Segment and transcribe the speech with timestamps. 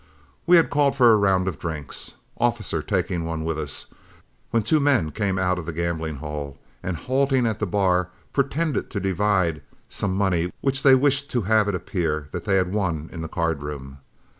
[0.47, 3.85] We had called for a round of drinks, Officer taking one with us,
[4.49, 8.89] when two men came out of the gambling hell, and halting at the bar, pretended
[8.89, 13.21] to divide some money which they wished to have it appear they had won in
[13.21, 13.99] the card room.